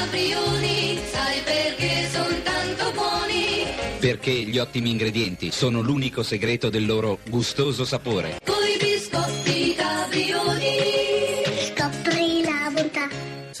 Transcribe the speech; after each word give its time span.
caprioli, 0.00 0.98
sai 1.10 1.40
perché 1.44 2.08
sono 2.10 2.40
tanto 2.42 2.92
buoni? 2.92 3.66
Perché 3.98 4.30
gli 4.30 4.58
ottimi 4.58 4.90
ingredienti 4.90 5.50
sono 5.50 5.82
l'unico 5.82 6.22
segreto 6.22 6.70
del 6.70 6.86
loro 6.86 7.18
gustoso 7.28 7.84
sapore. 7.84 8.38
Coi 8.44 8.78
biscotti 8.78 9.74
caprioli. 9.74 10.89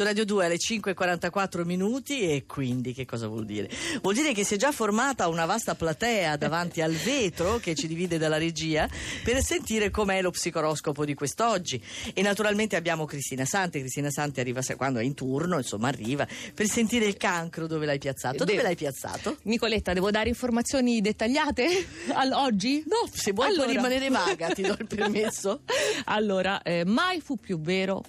Su 0.00 0.06
Radio 0.06 0.24
2 0.24 0.46
alle 0.46 0.56
5.44 0.56 1.62
minuti 1.66 2.22
e 2.22 2.44
quindi 2.46 2.94
che 2.94 3.04
cosa 3.04 3.26
vuol 3.26 3.44
dire? 3.44 3.68
Vuol 4.00 4.14
dire 4.14 4.32
che 4.32 4.44
si 4.44 4.54
è 4.54 4.56
già 4.56 4.72
formata 4.72 5.28
una 5.28 5.44
vasta 5.44 5.74
platea 5.74 6.38
davanti 6.38 6.80
al 6.80 6.92
vetro 6.92 7.58
che 7.58 7.74
ci 7.74 7.86
divide 7.86 8.16
dalla 8.16 8.38
regia 8.38 8.88
per 9.22 9.42
sentire 9.42 9.90
com'è 9.90 10.22
lo 10.22 10.30
psicoroscopo 10.30 11.04
di 11.04 11.12
quest'oggi 11.12 11.78
e 12.14 12.22
naturalmente 12.22 12.76
abbiamo 12.76 13.04
Cristina 13.04 13.44
Santi, 13.44 13.80
Cristina 13.80 14.08
Santi 14.10 14.40
arriva 14.40 14.62
quando 14.74 15.00
è 15.00 15.02
in 15.02 15.12
turno, 15.12 15.58
insomma 15.58 15.88
arriva 15.88 16.26
per 16.54 16.66
sentire 16.66 17.04
il 17.04 17.18
cancro 17.18 17.66
dove 17.66 17.84
l'hai 17.84 17.98
piazzato. 17.98 18.38
Dove 18.38 18.52
Devo- 18.52 18.62
l'hai 18.62 18.76
piazzato? 18.76 19.36
Nicoletta, 19.42 19.92
devo 19.92 20.10
dare 20.10 20.30
informazioni 20.30 21.02
dettagliate 21.02 21.66
al- 22.14 22.32
oggi? 22.32 22.82
No, 22.86 23.06
se 23.12 23.32
vuoi 23.32 23.48
Allora- 23.48 23.70
rimanere 23.70 24.08
vaga, 24.08 24.48
ti 24.54 24.62
do 24.62 24.74
il 24.80 24.86
permesso. 24.88 25.60
allora, 26.06 26.62
eh, 26.62 26.86
mai 26.86 27.20
fu 27.20 27.36
più 27.36 27.60
vero 27.60 28.02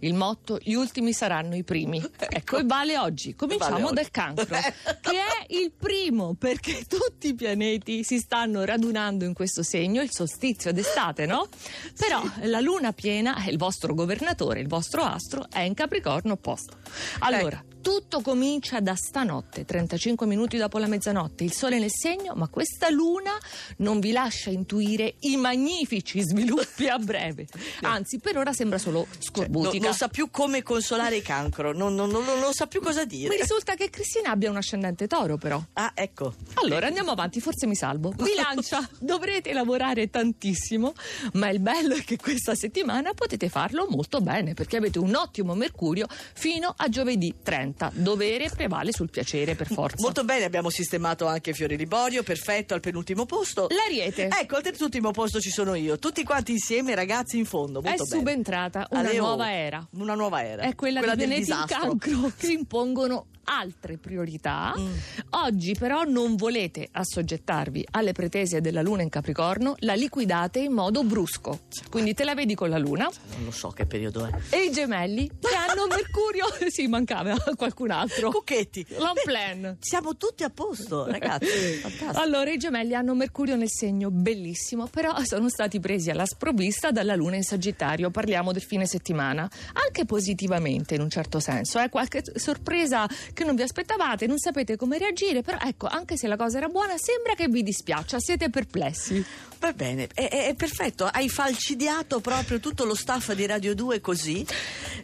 il 0.00 0.14
motto 0.14 0.58
gli 0.62 0.74
ultimi 0.74 1.12
saranno 1.12 1.54
i 1.54 1.64
primi. 1.64 2.02
Ecco, 2.30 2.58
e 2.58 2.64
vale 2.64 2.96
oggi. 2.98 3.34
Cominciamo 3.34 3.78
Vale 3.78 3.94
dal 3.94 4.10
cancro, 4.10 4.56
che 5.00 5.16
è 5.16 5.46
il 5.48 5.72
primo 5.76 6.34
perché 6.38 6.84
tutti 6.86 7.28
i 7.28 7.34
pianeti 7.34 8.04
si 8.04 8.18
stanno 8.18 8.64
radunando 8.64 9.24
in 9.24 9.32
questo 9.32 9.62
segno, 9.62 10.02
il 10.02 10.10
solstizio 10.10 10.72
d'estate, 10.72 11.26
no? 11.26 11.48
Però 11.98 12.22
la 12.42 12.60
luna 12.60 12.92
piena, 12.92 13.44
il 13.48 13.56
vostro 13.56 13.94
governatore, 13.94 14.60
il 14.60 14.68
vostro 14.68 15.02
astro, 15.02 15.46
è 15.50 15.60
in 15.60 15.74
Capricorno 15.74 16.32
opposto. 16.32 16.76
Allora, 17.20 17.62
tutto 17.80 18.20
comincia 18.20 18.80
da 18.80 18.94
stanotte, 18.94 19.64
35 19.64 20.26
minuti 20.26 20.56
dopo 20.56 20.78
la 20.78 20.86
mezzanotte, 20.86 21.44
il 21.44 21.52
sole 21.52 21.78
nel 21.78 21.90
segno, 21.92 22.34
ma 22.34 22.48
questa 22.48 22.88
luna 22.90 23.32
non 23.78 24.00
vi 24.00 24.12
lascia 24.12 24.50
intuire 24.50 25.14
i 25.20 25.36
magnifici 25.36 26.20
sviluppi 26.20 26.88
a 26.88 26.98
breve. 26.98 27.46
Anzi, 27.82 28.18
per 28.18 28.36
ora 28.36 28.52
sembra 28.52 28.78
solo 28.78 29.00
No- 29.00 29.06
scorbutica. 29.18 29.84
non 29.84 29.94
sa 29.94 30.08
più 30.08 30.30
come 30.30 30.62
consolare 30.62 31.16
il 31.16 31.22
cancro, 31.22 31.72
non, 31.72 31.94
non- 31.94 32.10
non- 32.10 32.24
non 32.24 32.52
sa 32.52 32.66
più 32.66 32.80
cosa 32.80 33.04
dire. 33.04 33.28
Mi 33.28 33.40
risulta 33.40 33.74
che 33.74 33.90
Cristina 33.90 34.30
abbia 34.30 34.50
un 34.50 34.56
ascendente 34.56 35.06
toro, 35.06 35.36
però. 35.36 35.62
Ah, 35.74 35.92
ecco. 35.94 36.34
Allora 36.54 36.86
andiamo 36.86 37.10
avanti, 37.12 37.40
forse 37.40 37.66
mi 37.66 37.74
salvo. 37.76 38.10
Bilancia, 38.10 38.86
dovrete 38.98 39.52
lavorare 39.52 40.10
tantissimo, 40.10 40.92
ma 41.34 41.48
il 41.50 41.60
bello 41.60 41.94
è 41.94 42.02
che 42.04 42.16
questa 42.16 42.54
settimana 42.54 43.14
potete 43.14 43.48
farlo 43.48 43.86
molto 43.88 44.20
bene 44.20 44.54
perché 44.54 44.76
avete 44.76 44.98
un 44.98 45.14
ottimo 45.14 45.54
mercurio 45.54 46.06
fino 46.34 46.72
a 46.76 46.88
giovedì 46.88 47.34
30. 47.42 47.67
Dovere 47.92 48.48
prevale 48.50 48.92
sul 48.92 49.10
piacere 49.10 49.54
per 49.54 49.66
forza. 49.66 49.96
Molto 50.00 50.24
bene, 50.24 50.44
abbiamo 50.44 50.70
sistemato 50.70 51.26
anche 51.26 51.52
Fiori 51.52 51.76
Liborio, 51.76 52.22
perfetto, 52.22 52.74
al 52.74 52.80
penultimo 52.80 53.26
posto. 53.26 53.66
L'Ariete 53.70 54.28
Ecco, 54.28 54.56
al 54.56 54.62
terzultimo 54.62 55.10
posto 55.10 55.40
ci 55.40 55.50
sono 55.50 55.74
io, 55.74 55.98
tutti 55.98 56.22
quanti 56.24 56.52
insieme, 56.52 56.94
ragazzi 56.94 57.38
in 57.38 57.44
fondo. 57.44 57.80
è 57.80 57.88
Molto 57.88 58.04
bene. 58.04 58.18
subentrata 58.18 58.86
una 58.90 59.00
Aleo, 59.00 59.22
nuova 59.24 59.52
era. 59.52 59.86
Una 59.92 60.14
nuova 60.14 60.44
era. 60.44 60.62
È 60.62 60.74
quella, 60.74 61.00
del 61.00 61.16
dei 61.16 61.26
pianeti 61.26 61.50
in 61.50 61.64
cancro 61.66 62.32
che 62.36 62.46
impongono 62.52 63.26
altre 63.48 63.96
priorità. 63.96 64.74
Mm. 64.78 64.92
Oggi 65.30 65.74
però 65.74 66.02
non 66.04 66.36
volete 66.36 66.88
assoggettarvi 66.90 67.86
alle 67.92 68.12
pretese 68.12 68.60
della 68.60 68.82
Luna 68.82 69.02
in 69.02 69.08
Capricorno, 69.08 69.74
la 69.80 69.94
liquidate 69.94 70.58
in 70.60 70.72
modo 70.72 71.02
brusco. 71.04 71.60
Quindi 71.90 72.14
te 72.14 72.24
la 72.24 72.34
vedi 72.34 72.54
con 72.54 72.68
la 72.68 72.78
Luna 72.78 73.08
Non 73.36 73.44
lo 73.44 73.50
so 73.50 73.68
che 73.70 73.86
periodo 73.86 74.26
è. 74.26 74.32
e 74.50 74.64
i 74.64 74.70
gemelli 74.70 75.28
che 75.40 75.54
hanno 75.54 75.86
Mercurio. 75.88 76.46
sì, 76.68 76.86
mancava 76.86 77.34
qualcun 77.56 77.90
altro. 77.90 78.30
Cucchetti. 78.30 78.86
L'unplan. 78.98 79.76
Siamo 79.80 80.16
tutti 80.16 80.42
a 80.44 80.50
posto, 80.50 81.06
ragazzi. 81.06 81.80
Allora, 82.14 82.50
i 82.50 82.58
gemelli 82.58 82.94
hanno 82.94 83.14
Mercurio 83.14 83.56
nel 83.56 83.70
segno 83.70 84.10
bellissimo, 84.10 84.86
però 84.86 85.22
sono 85.24 85.48
stati 85.48 85.80
presi 85.80 86.10
alla 86.10 86.26
sprovvista 86.26 86.90
dalla 86.90 87.14
Luna 87.14 87.36
in 87.36 87.42
Sagittario. 87.42 88.10
Parliamo 88.10 88.52
del 88.52 88.62
fine 88.62 88.86
settimana, 88.86 89.48
anche 89.74 90.04
positivamente 90.04 90.94
in 90.94 91.00
un 91.00 91.10
certo 91.10 91.40
senso. 91.40 91.78
È 91.78 91.88
qualche 91.88 92.22
sorpresa 92.34 93.06
che 93.38 93.44
non 93.44 93.54
vi 93.54 93.62
aspettavate, 93.62 94.26
non 94.26 94.36
sapete 94.38 94.76
come 94.76 94.98
reagire, 94.98 95.42
però 95.42 95.58
ecco, 95.60 95.86
anche 95.86 96.16
se 96.16 96.26
la 96.26 96.36
cosa 96.36 96.58
era 96.58 96.66
buona, 96.66 96.94
sembra 96.98 97.34
che 97.34 97.46
vi 97.46 97.62
dispiaccia, 97.62 98.18
siete 98.18 98.50
perplessi. 98.50 99.24
Va 99.60 99.72
bene, 99.72 100.08
è, 100.12 100.28
è- 100.28 100.46
è 100.48 100.54
perfetto. 100.54 101.04
Hai 101.06 101.28
falcidiato 101.28 102.18
proprio 102.20 102.58
tutto 102.58 102.84
lo 102.84 102.94
staff 102.96 103.32
di 103.34 103.46
Radio 103.46 103.74
2 103.76 104.00
così. 104.00 104.44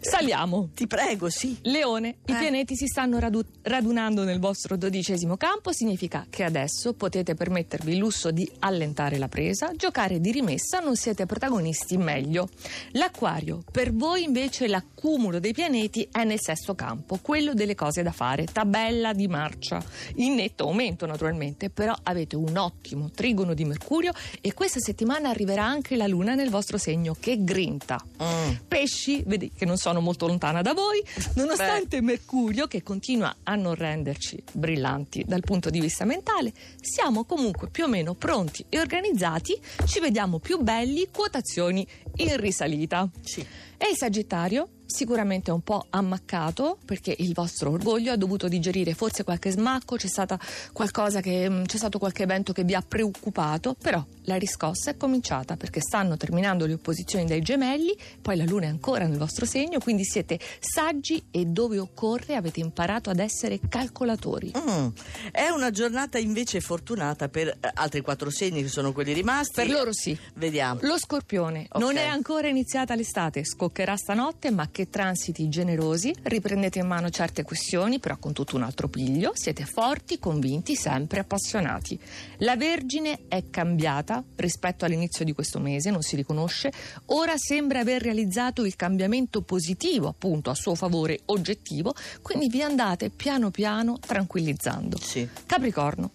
Saliamo. 0.05 0.71
Ti 0.75 0.87
prego, 0.87 1.31
sì. 1.31 1.57
Leone, 1.63 2.09
i 2.27 2.33
Eh. 2.33 2.37
pianeti 2.39 2.77
si 2.77 2.87
stanno 2.87 3.19
radu- 3.19 3.47
radunando 3.63 4.23
nel 4.25 4.39
vostro 4.39 4.77
dodicesimo 4.77 5.37
campo, 5.37 5.73
significa 5.73 6.27
che 6.29 6.45
adesso 6.45 6.93
potete 6.93 7.35
permettervi 7.35 7.93
il 7.93 7.99
lusso 7.99 8.31
di 8.31 8.49
allentare 8.61 9.17
la 9.19 9.29
presa, 9.29 9.73
giocare 9.75 10.21
di 10.21 10.31
rimessa, 10.31 10.81
non 10.81 10.95
siete 10.97 11.25
protagonisti 11.27 11.97
meglio. 11.97 12.49
L'acquario, 12.93 13.63
per 13.71 13.95
voi 13.95 14.25
invece 14.25 14.69
l'accumulo 14.69 15.39
dei 15.39 15.53
pianeti 15.53 16.07
è 16.13 16.25
nel 16.25 16.41
sesto 16.41 16.75
campo, 16.75 17.19
quello 17.23 17.55
delle 17.55 17.75
cose 17.75 18.03
da 18.03 18.13
fare, 18.13 18.45
tabella 18.45 19.13
di 19.15 19.27
marcia, 19.27 19.83
in 20.17 20.35
netto 20.35 20.65
aumento 20.65 21.07
naturalmente, 21.07 21.71
però 21.71 21.95
avete 22.03 22.37
un 22.37 22.57
ottimo 22.57 23.11
trigono 23.11 23.55
di 23.55 23.65
Mercurio 23.65 24.13
e 24.41 24.53
questa 24.53 24.81
settimana 24.81 25.31
arriverà 25.31 25.65
anche 25.65 25.97
la 25.97 26.07
luna 26.07 26.35
nel 26.35 26.51
vostro 26.51 26.77
segno 26.79 27.17
che 27.19 27.43
grinta. 27.43 27.99
Mm. 28.23 28.55
Pesci, 28.69 29.23
vedi 29.27 29.51
che 29.57 29.65
non 29.65 29.77
sono 29.77 29.94
molto 30.01 30.27
lontana 30.27 30.63
da 30.63 30.73
voi, 30.73 31.03
nonostante 31.35 32.01
Mercurio, 32.01 32.67
che 32.67 32.83
continua 32.83 33.35
a 33.43 33.55
non 33.55 33.75
renderci 33.75 34.43
brillanti 34.53 35.25
dal 35.27 35.43
punto 35.43 35.71
di 35.71 35.81
vista 35.81 36.05
mentale, 36.05 36.53
siamo 36.81 37.25
comunque 37.25 37.69
più 37.69 37.85
o 37.85 37.89
meno 37.89 38.15
pronti 38.15 38.65
e 38.69 38.79
organizzati, 38.79 39.59
ci 39.87 40.01
vediamo 40.01 40.39
più 40.39 40.61
belli, 40.63 41.09
quotazioni 41.11 41.87
in 42.17 42.37
risalita. 42.37 43.09
Sì. 43.23 43.41
E 43.77 43.91
il 43.91 43.97
Sagittario? 43.97 44.69
Sicuramente 44.87 45.51
un 45.51 45.63
po' 45.63 45.87
ammaccato 45.91 46.79
perché 46.85 47.15
il 47.19 47.33
vostro 47.33 47.71
orgoglio 47.71 48.13
ha 48.13 48.17
dovuto 48.17 48.49
digerire 48.49 48.95
forse 48.95 49.25
qualche 49.25 49.51
smacco, 49.51 49.97
c'è 49.97 50.07
stata 50.07 50.39
qualcosa 50.73 51.21
che 51.21 51.63
c'è 51.67 51.77
stato 51.77 51.99
qualche 51.99 52.23
evento 52.23 52.53
che 52.53 52.65
vi 52.65 52.75
ha 52.75 52.85
preoccupato, 52.87 53.75
però 53.75 54.05
la 54.25 54.37
riscossa 54.37 54.91
è 54.91 54.97
cominciata 54.97 55.57
perché 55.57 55.81
stanno 55.81 56.17
terminando 56.17 56.67
le 56.67 56.75
opposizioni 56.75 57.25
dai 57.27 57.41
gemelli, 57.41 57.97
poi 58.21 58.37
la 58.37 58.45
luna 58.45 58.65
è 58.67 58.69
ancora 58.69 59.07
nel 59.07 59.19
vostro 59.19 59.45
segno, 59.47 59.79
quindi 59.79 60.05
siete 60.05 60.39
saggi 60.61 61.23
e 61.31 61.47
dove 61.47 61.79
occorre 61.79 62.35
avete 62.35 62.61
imparato 62.61 63.11
ad 63.11 63.19
essere 63.19 63.61
calcolatori. 63.69 64.53
Mm. 64.57 64.89
È 65.31 65.49
una 65.49 65.71
giornata 65.71 66.19
invece 66.19 66.61
fortunata 66.61 67.29
per 67.29 67.49
eh, 67.49 67.71
altri 67.75 68.01
quattro 68.01 68.31
segni 68.31 68.63
che 68.63 68.69
sono 68.69 68.93
quelli 68.93 69.13
rimasti. 69.13 69.53
Per 69.55 69.69
loro 69.69 69.93
sì. 69.93 70.17
Vediamo. 70.35 70.81
Lo 70.83 70.99
scorpione, 70.99 71.67
Ok. 71.71 71.81
non 71.81 71.97
è 71.97 72.07
ancora 72.07 72.49
iniziata 72.49 72.95
l'estate, 72.95 73.45
scoccherà 73.45 73.97
stanotte, 73.97 74.51
ma 74.51 74.69
che 74.71 74.89
transiti 74.89 75.49
generosi, 75.49 76.15
riprendete 76.23 76.79
in 76.79 76.87
mano 76.87 77.11
certe 77.11 77.43
questioni, 77.43 77.99
però 77.99 78.17
con 78.19 78.33
tutto 78.33 78.57
un 78.57 78.63
altro 78.63 78.89
piglio, 78.89 79.33
siete 79.35 79.65
forti, 79.65 80.19
convinti, 80.19 80.75
sempre 80.77 81.21
appassionati. 81.21 81.99
La 82.39 82.57
Vergine 82.57 83.21
è 83.29 83.45
cambiata 83.51 84.14
rispetto 84.37 84.85
all'inizio 84.85 85.25
di 85.25 85.33
questo 85.33 85.59
mese, 85.61 85.91
non 85.91 86.03
si 86.03 86.17
riconosce, 86.17 86.73
ora 87.07 87.35
sembra 87.37 87.81
aver 87.81 88.03
realizzato 88.03 88.65
il 88.65 88.77
cambiamento 88.77 89.41
positivo, 89.43 90.09
appunto, 90.09 90.51
a 90.51 90.55
suo 90.55 90.75
favore 90.75 91.21
oggettivo, 91.27 91.95
quindi 92.23 92.49
vi 92.49 92.63
andate 92.63 93.11
piano 93.11 93.51
piano 93.51 93.99
tranquillizzando. 93.99 94.99
Sì. 94.99 95.29
Capricorno. 95.47 96.11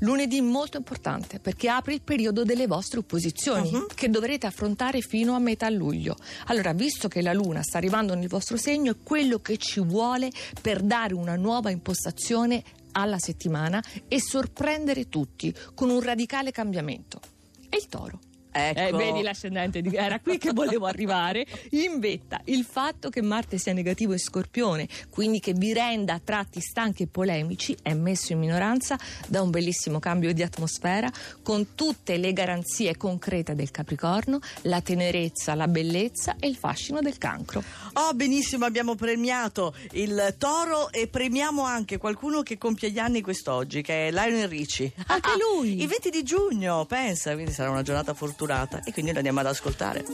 Lunedì 0.00 0.40
molto 0.40 0.76
importante 0.76 1.38
perché 1.38 1.68
apre 1.68 1.94
il 1.94 2.02
periodo 2.02 2.42
delle 2.42 2.66
vostre 2.66 2.98
opposizioni 2.98 3.70
Mhm. 3.70 3.86
che 3.94 4.10
dovrete 4.10 4.46
affrontare 4.46 5.00
fino 5.00 5.34
a 5.34 5.38
metà 5.38 5.70
luglio. 5.70 6.16
Allora, 6.46 6.72
visto 6.72 7.06
che 7.08 7.22
la 7.22 7.32
Luna 7.32 7.62
sta 7.62 7.78
arrivando 7.78 8.14
nel 8.14 8.28
vostro 8.28 8.56
segno, 8.56 8.92
è 8.92 8.96
quello 9.02 9.38
che 9.38 9.56
ci 9.56 9.80
vuole 9.80 10.30
per 10.60 10.82
dare 10.82 11.14
una 11.14 11.36
nuova 11.36 11.70
impostazione 11.70 12.62
alla 12.94 13.18
settimana 13.18 13.82
e 14.08 14.20
sorprendere 14.20 15.08
tutti 15.08 15.54
con 15.74 15.90
un 15.90 16.00
radicale 16.00 16.50
cambiamento. 16.50 17.20
E 17.68 17.76
il 17.76 17.86
toro. 17.88 18.18
Ecco. 18.56 18.78
Eh, 18.78 18.92
vedi 18.92 19.22
l'ascendente 19.22 19.82
di 19.82 19.96
era 19.96 20.20
qui 20.20 20.38
che 20.38 20.52
volevo 20.52 20.86
arrivare. 20.86 21.44
In 21.70 21.98
vetta, 21.98 22.40
il 22.44 22.64
fatto 22.64 23.10
che 23.10 23.20
Marte 23.20 23.58
sia 23.58 23.72
negativo 23.72 24.12
in 24.12 24.20
Scorpione, 24.20 24.86
quindi 25.10 25.40
che 25.40 25.54
vi 25.54 25.72
renda 25.72 26.14
a 26.14 26.20
tratti 26.22 26.60
stanchi 26.60 27.02
e 27.02 27.06
polemici, 27.08 27.76
è 27.82 27.94
messo 27.94 28.32
in 28.32 28.38
minoranza 28.38 28.96
da 29.26 29.42
un 29.42 29.50
bellissimo 29.50 29.98
cambio 29.98 30.32
di 30.32 30.44
atmosfera 30.44 31.10
con 31.42 31.74
tutte 31.74 32.16
le 32.16 32.32
garanzie 32.32 32.96
concrete 32.96 33.56
del 33.56 33.72
Capricorno, 33.72 34.38
la 34.62 34.80
tenerezza, 34.80 35.56
la 35.56 35.66
bellezza 35.66 36.36
e 36.38 36.46
il 36.46 36.54
fascino 36.54 37.00
del 37.00 37.18
cancro. 37.18 37.60
Oh, 37.94 38.14
benissimo, 38.14 38.66
abbiamo 38.66 38.94
premiato 38.94 39.74
il 39.92 40.32
toro 40.38 40.92
e 40.92 41.08
premiamo 41.08 41.64
anche 41.64 41.98
qualcuno 41.98 42.42
che 42.42 42.56
compie 42.56 42.92
gli 42.92 43.00
anni 43.00 43.20
quest'oggi, 43.20 43.82
che 43.82 44.06
è 44.06 44.10
Lionel 44.12 44.46
Ricci. 44.46 44.92
Anche 45.08 45.30
lui. 45.40 45.82
Il 45.82 45.88
20 45.88 46.10
di 46.10 46.22
giugno, 46.22 46.84
pensa, 46.86 47.32
quindi 47.32 47.50
sarà 47.50 47.70
una 47.70 47.82
giornata 47.82 48.14
fortunata 48.14 48.42
e 48.84 48.92
quindi 48.92 49.12
lo 49.12 49.18
andiamo 49.18 49.40
ad 49.40 49.46
ascoltare. 49.46 50.04